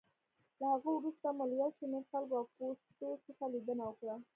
[0.59, 4.15] له هغه وروسته مو له یو شمېر خلکو او پوستو څخه لېدنه وکړه.